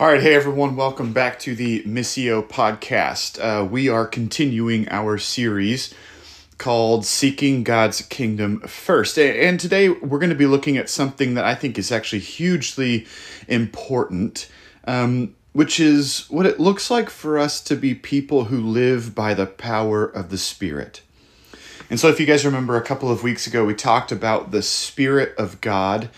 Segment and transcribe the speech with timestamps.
[0.00, 3.40] All right, hey everyone, welcome back to the Missio podcast.
[3.40, 5.92] Uh, we are continuing our series
[6.56, 9.18] called Seeking God's Kingdom First.
[9.18, 13.08] And today we're going to be looking at something that I think is actually hugely
[13.48, 14.48] important,
[14.84, 19.34] um, which is what it looks like for us to be people who live by
[19.34, 21.02] the power of the Spirit.
[21.90, 24.62] And so, if you guys remember a couple of weeks ago, we talked about the
[24.62, 26.08] Spirit of God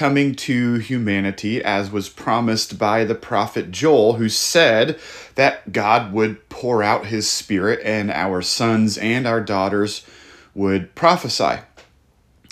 [0.00, 4.98] coming to humanity as was promised by the prophet Joel, who said
[5.34, 10.06] that God would pour out his spirit and our sons and our daughters
[10.54, 11.60] would prophesy.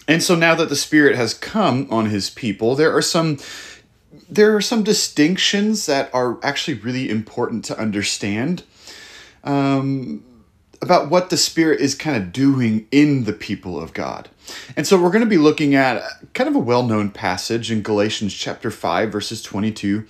[0.06, 3.38] And so now that the spirit has come on his people, there are some
[4.28, 8.62] there are some distinctions that are actually really important to understand.
[9.42, 10.22] Um,
[10.80, 14.28] about what the Spirit is kind of doing in the people of God.
[14.76, 16.02] And so we're going to be looking at
[16.34, 20.06] kind of a well known passage in Galatians chapter 5, verses 22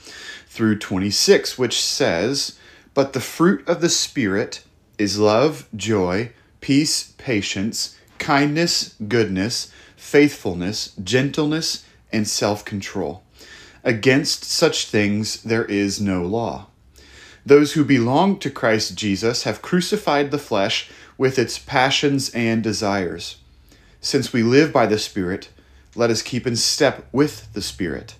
[0.46, 2.58] through 26, which says,
[2.94, 4.62] But the fruit of the Spirit
[4.98, 13.22] is love, joy, peace, patience, kindness, goodness, faithfulness, gentleness, and self control.
[13.84, 16.66] Against such things there is no law.
[17.48, 23.38] Those who belong to Christ Jesus have crucified the flesh with its passions and desires.
[24.02, 25.48] Since we live by the Spirit,
[25.94, 28.16] let us keep in step with the Spirit.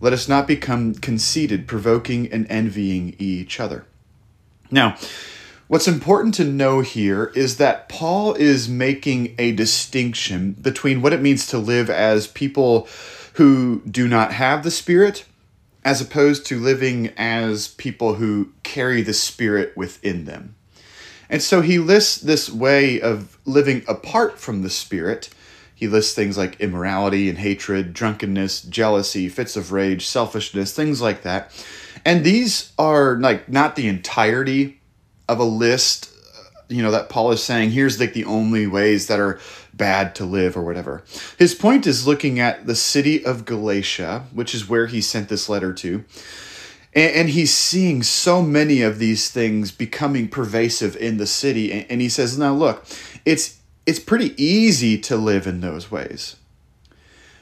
[0.00, 3.86] Let us not become conceited, provoking and envying each other.
[4.70, 4.96] Now,
[5.66, 11.20] what's important to know here is that Paul is making a distinction between what it
[11.20, 12.86] means to live as people
[13.32, 15.24] who do not have the Spirit
[15.84, 20.54] as opposed to living as people who carry the Spirit within them.
[21.28, 25.30] And so he lists this way of living apart from the Spirit.
[25.74, 31.22] He lists things like immorality and hatred, drunkenness, jealousy, fits of rage, selfishness, things like
[31.22, 31.52] that.
[32.04, 34.80] And these are like not the entirety
[35.28, 39.06] of a list, uh, you know, that Paul is saying here's like the only ways
[39.06, 39.38] that are
[39.80, 41.02] bad to live or whatever.
[41.38, 45.48] His point is looking at the city of Galatia, which is where he sent this
[45.48, 46.04] letter to.
[46.94, 51.72] And, and he's seeing so many of these things becoming pervasive in the city.
[51.72, 52.84] And, and he says, now look,
[53.24, 56.36] it's it's pretty easy to live in those ways.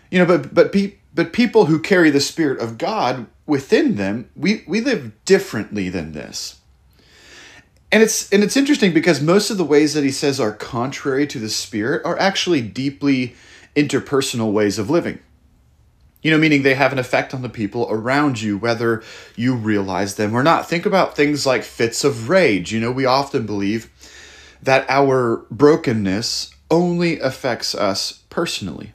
[0.08, 4.30] You know, but but pe- but people who carry the spirit of God within them,
[4.36, 6.60] we, we live differently than this
[7.90, 11.26] and it's and it's interesting because most of the ways that he says are contrary
[11.26, 13.34] to the spirit are actually deeply
[13.74, 15.20] interpersonal ways of living.
[16.22, 19.02] You know meaning they have an effect on the people around you whether
[19.36, 20.68] you realize them or not.
[20.68, 22.72] Think about things like fits of rage.
[22.72, 23.90] You know we often believe
[24.62, 28.92] that our brokenness only affects us personally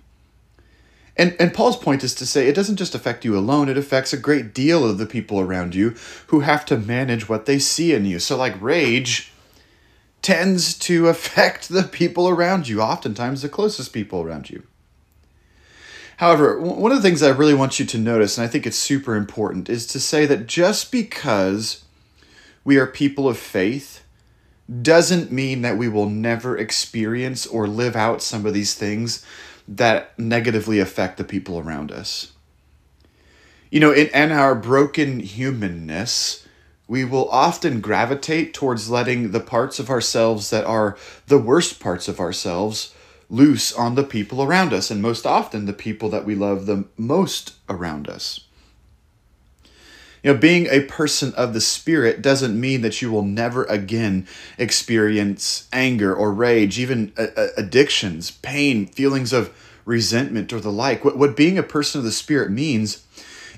[1.15, 4.13] and, and Paul's point is to say it doesn't just affect you alone, it affects
[4.13, 5.95] a great deal of the people around you
[6.27, 8.19] who have to manage what they see in you.
[8.19, 9.31] So, like rage
[10.21, 14.63] tends to affect the people around you, oftentimes the closest people around you.
[16.17, 18.77] However, one of the things I really want you to notice, and I think it's
[18.77, 21.83] super important, is to say that just because
[22.63, 24.03] we are people of faith
[24.81, 29.25] doesn't mean that we will never experience or live out some of these things
[29.67, 32.33] that negatively affect the people around us.
[33.69, 36.47] You know, in, in our broken humanness,
[36.87, 40.97] we will often gravitate towards letting the parts of ourselves that are
[41.27, 42.93] the worst parts of ourselves
[43.29, 46.85] loose on the people around us, and most often the people that we love the
[46.97, 48.41] most around us.
[50.23, 54.25] You know, being a person of the Spirit doesn't mean that you will never again
[54.57, 59.53] experience anger or rage, even uh, uh, addictions, pain, feelings of
[59.83, 61.03] resentment, or the like.
[61.03, 63.03] What, what being a person of the Spirit means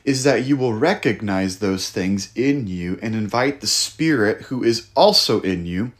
[0.04, 4.88] is that you will recognize those things in you and invite the Spirit, who is
[4.96, 5.92] also in you,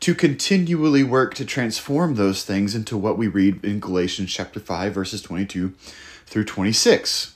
[0.00, 4.92] to continually work to transform those things into what we read in Galatians chapter 5
[4.92, 5.72] verses 22
[6.26, 7.34] through 26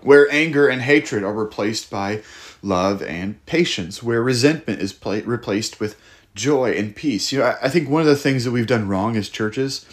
[0.00, 2.22] where anger and hatred are replaced by
[2.62, 5.98] love and patience, where resentment is pla- replaced with
[6.34, 7.32] joy and peace.
[7.32, 9.84] You know, I, I think one of the things that we've done wrong as churches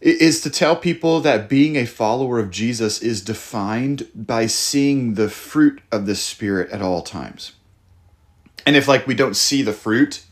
[0.00, 5.30] is to tell people that being a follower of Jesus is defined by seeing the
[5.30, 7.52] fruit of the Spirit at all times.
[8.66, 10.22] And if, like, we don't see the fruit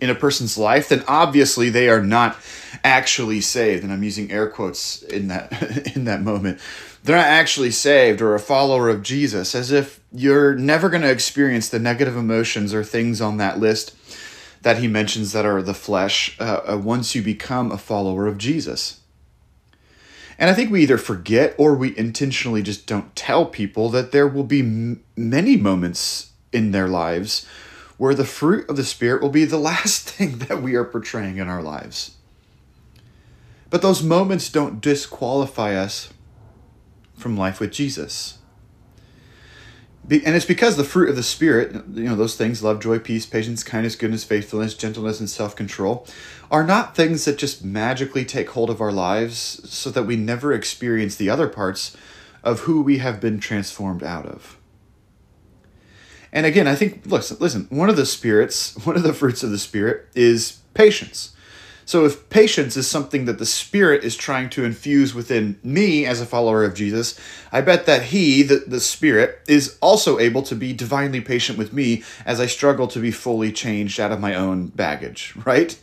[0.00, 2.36] in a person's life, then obviously they are not
[2.84, 3.82] actually saved.
[3.82, 6.60] And I'm using air quotes in that in that moment
[7.02, 11.10] they're not actually saved or a follower of Jesus, as if you're never going to
[11.10, 13.96] experience the negative emotions or things on that list
[14.62, 18.38] that he mentions that are the flesh uh, uh, once you become a follower of
[18.38, 19.00] Jesus.
[20.38, 24.28] And I think we either forget or we intentionally just don't tell people that there
[24.28, 27.46] will be m- many moments in their lives
[27.98, 31.38] where the fruit of the Spirit will be the last thing that we are portraying
[31.38, 32.16] in our lives.
[33.70, 36.12] But those moments don't disqualify us
[37.22, 38.38] from life with Jesus.
[40.10, 43.24] And it's because the fruit of the Spirit, you know, those things love, joy, peace,
[43.24, 46.06] patience, kindness, goodness, faithfulness, gentleness, and self control
[46.50, 50.52] are not things that just magically take hold of our lives so that we never
[50.52, 51.96] experience the other parts
[52.42, 54.58] of who we have been transformed out of.
[56.32, 59.50] And again, I think, listen, listen, one of the spirits, one of the fruits of
[59.50, 61.36] the Spirit is patience.
[61.84, 66.20] So if patience is something that the Spirit is trying to infuse within me as
[66.20, 67.18] a follower of Jesus,
[67.50, 71.72] I bet that He, the, the Spirit, is also able to be divinely patient with
[71.72, 75.78] me as I struggle to be fully changed out of my own baggage, right?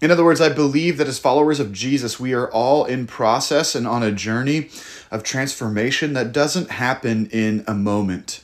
[0.00, 3.76] In other words, I believe that as followers of Jesus, we are all in process
[3.76, 4.68] and on a journey
[5.12, 8.42] of transformation that doesn't happen in a moment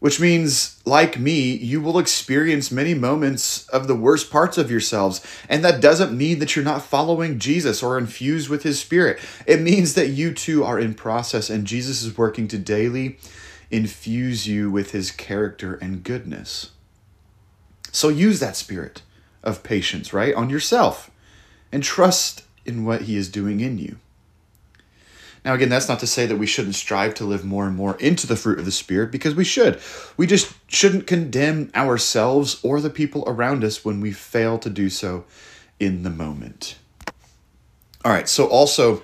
[0.00, 5.20] which means, like me, you will experience many moments of the worst parts of yourselves.
[5.48, 9.18] And that doesn't mean that you're not following Jesus or infused with his spirit.
[9.46, 13.18] It means that you too are in process and Jesus is working to daily
[13.70, 16.70] infuse you with his character and goodness.
[17.90, 19.02] So use that spirit
[19.42, 21.10] of patience, right, on yourself
[21.72, 23.96] and trust in what he is doing in you.
[25.44, 27.96] Now, again, that's not to say that we shouldn't strive to live more and more
[27.98, 29.80] into the fruit of the Spirit, because we should.
[30.16, 34.90] We just shouldn't condemn ourselves or the people around us when we fail to do
[34.90, 35.24] so
[35.78, 36.76] in the moment.
[38.04, 39.02] All right, so also,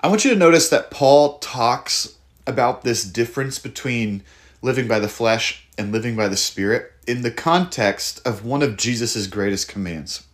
[0.00, 2.16] I want you to notice that Paul talks
[2.46, 4.22] about this difference between
[4.62, 8.76] living by the flesh and living by the Spirit in the context of one of
[8.76, 10.25] Jesus' greatest commands.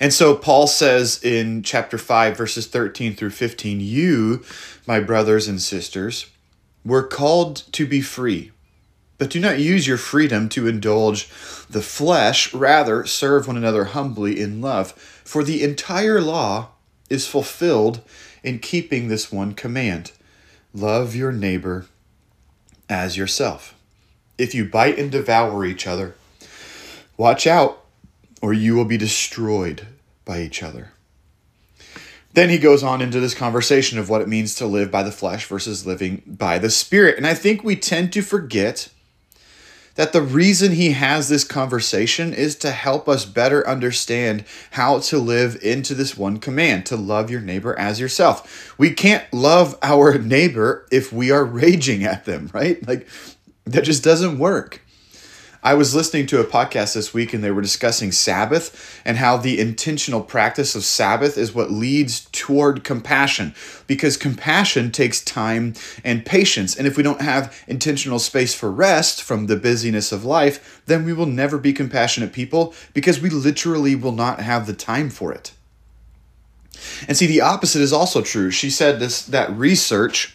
[0.00, 4.44] And so Paul says in chapter 5, verses 13 through 15, You,
[4.86, 6.26] my brothers and sisters,
[6.84, 8.52] were called to be free.
[9.18, 11.28] But do not use your freedom to indulge
[11.68, 14.92] the flesh, rather, serve one another humbly in love.
[14.92, 16.68] For the entire law
[17.10, 18.00] is fulfilled
[18.42, 20.12] in keeping this one command
[20.72, 21.86] love your neighbor
[22.88, 23.74] as yourself.
[24.38, 26.14] If you bite and devour each other,
[27.16, 27.79] watch out
[28.40, 29.86] or you will be destroyed
[30.24, 30.92] by each other.
[32.32, 35.10] Then he goes on into this conversation of what it means to live by the
[35.10, 37.16] flesh versus living by the spirit.
[37.16, 38.88] And I think we tend to forget
[39.96, 45.18] that the reason he has this conversation is to help us better understand how to
[45.18, 48.74] live into this one command to love your neighbor as yourself.
[48.78, 52.86] We can't love our neighbor if we are raging at them, right?
[52.86, 53.08] Like
[53.64, 54.80] that just doesn't work.
[55.62, 59.36] I was listening to a podcast this week and they were discussing Sabbath and how
[59.36, 63.54] the intentional practice of Sabbath is what leads toward compassion
[63.86, 66.74] because compassion takes time and patience.
[66.74, 71.04] And if we don't have intentional space for rest from the busyness of life, then
[71.04, 75.30] we will never be compassionate people because we literally will not have the time for
[75.30, 75.52] it.
[77.06, 78.50] And see, the opposite is also true.
[78.50, 80.34] She said this that research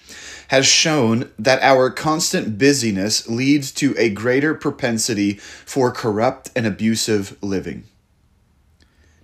[0.49, 7.37] has shown that our constant busyness leads to a greater propensity for corrupt and abusive
[7.41, 7.83] living.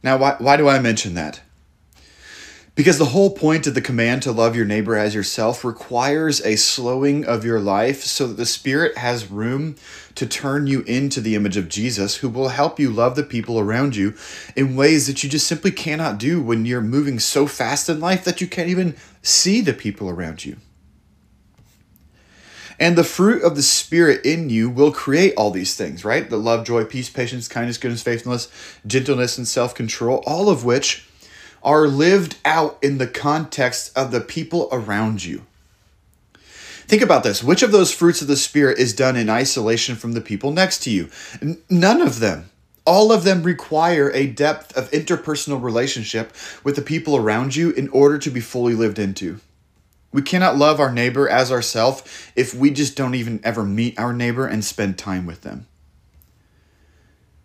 [0.04, 1.42] Now, why, why do I mention that?
[2.74, 6.56] Because the whole point of the command to love your neighbor as yourself requires a
[6.56, 9.76] slowing of your life so that the Spirit has room
[10.16, 13.60] to turn you into the image of Jesus, who will help you love the people
[13.60, 14.16] around you
[14.56, 18.24] in ways that you just simply cannot do when you're moving so fast in life
[18.24, 20.56] that you can't even see the people around you.
[22.82, 26.28] And the fruit of the Spirit in you will create all these things, right?
[26.28, 28.48] The love, joy, peace, patience, kindness, goodness, faithfulness,
[28.88, 31.08] gentleness, and self control, all of which
[31.62, 35.46] are lived out in the context of the people around you.
[36.34, 37.44] Think about this.
[37.44, 40.80] Which of those fruits of the Spirit is done in isolation from the people next
[40.80, 41.10] to you?
[41.40, 42.50] N- none of them.
[42.84, 46.34] All of them require a depth of interpersonal relationship
[46.64, 49.40] with the people around you in order to be fully lived into.
[50.12, 52.04] We cannot love our neighbor as ourselves
[52.36, 55.68] if we just don't even ever meet our neighbor and spend time with them.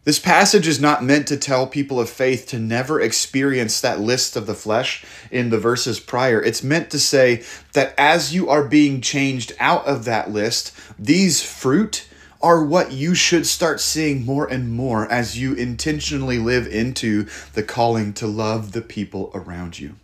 [0.07, 4.37] This passage is not meant to tell people of faith to never experience that list
[4.37, 6.41] of the flesh in the verses prior.
[6.41, 7.43] It's meant to say
[7.73, 12.07] that as you are being changed out of that list, these fruit
[12.41, 17.65] are what you should start seeing more and more as you intentionally live into the
[17.65, 19.97] calling to love the people around you.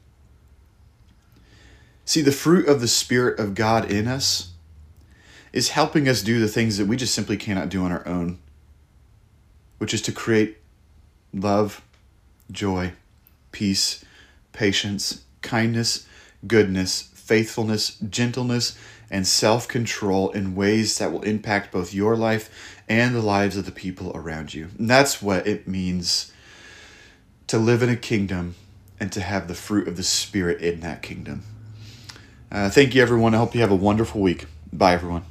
[2.13, 4.51] See, the fruit of the Spirit of God in us
[5.51, 8.39] is helping us do the things that we just simply cannot do on our own,
[9.79, 10.59] which is to create
[11.33, 11.81] love,
[12.51, 12.93] joy,
[13.51, 14.05] peace,
[14.53, 16.07] patience, kindness,
[16.47, 18.77] goodness, faithfulness, gentleness,
[19.11, 23.65] and self control in ways that will impact both your life and the lives of
[23.65, 24.69] the people around you.
[24.79, 26.31] And that's what it means
[27.47, 28.57] to live in a kingdom
[29.01, 31.45] and to have the fruit of the Spirit in that kingdom.
[32.53, 33.35] Uh, thank you, everyone.
[33.35, 34.45] I hope you have a wonderful week.
[34.71, 35.25] Bye, everyone.